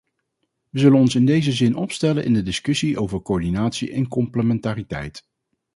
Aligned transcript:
Wij 0.69 0.81
zullen 0.81 0.99
ons 0.99 1.15
in 1.15 1.25
deze 1.25 1.51
zin 1.51 1.75
opstellen 1.75 2.23
in 2.25 2.33
de 2.33 2.43
discussie 2.43 2.99
over 2.99 3.21
coördinatie 3.21 3.91
en 3.91 4.07
complementariteit. 4.07 5.27